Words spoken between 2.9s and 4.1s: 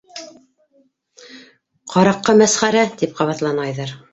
тип ҡабатланы Айҙар.